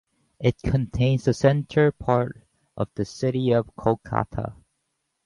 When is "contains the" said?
0.63-1.33